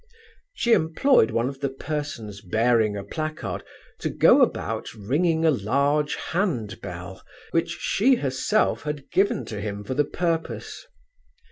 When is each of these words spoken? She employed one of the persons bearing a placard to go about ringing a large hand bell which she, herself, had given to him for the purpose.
She 0.53 0.73
employed 0.73 1.29
one 1.29 1.47
of 1.47 1.59
the 1.59 1.69
persons 1.69 2.41
bearing 2.41 2.97
a 2.97 3.03
placard 3.03 3.63
to 3.99 4.09
go 4.09 4.41
about 4.41 4.91
ringing 4.95 5.45
a 5.45 5.51
large 5.51 6.15
hand 6.15 6.81
bell 6.81 7.21
which 7.51 7.69
she, 7.79 8.15
herself, 8.15 8.81
had 8.81 9.11
given 9.11 9.45
to 9.45 9.61
him 9.61 9.83
for 9.83 9.93
the 9.93 10.03
purpose. 10.05 10.87